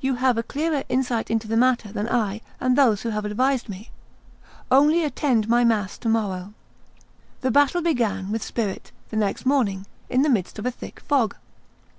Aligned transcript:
You 0.00 0.14
have 0.14 0.38
a 0.38 0.42
clearer 0.42 0.84
insight 0.88 1.30
into 1.30 1.46
the 1.46 1.54
matter 1.54 1.92
than 1.92 2.08
I 2.08 2.40
and 2.60 2.76
those 2.78 3.02
who 3.02 3.10
have 3.10 3.26
advised 3.26 3.68
me. 3.68 3.90
Only 4.70 5.04
attend 5.04 5.50
my 5.50 5.64
mass 5.64 5.98
to 5.98 6.08
morrow." 6.08 6.54
The 7.42 7.50
battle 7.50 7.82
began 7.82 8.32
with 8.32 8.42
spirit 8.42 8.90
the 9.10 9.18
next 9.18 9.44
morning, 9.44 9.84
in 10.08 10.22
the 10.22 10.30
midst 10.30 10.58
of 10.58 10.64
a 10.64 10.70
thick 10.70 10.98
fog. 11.00 11.36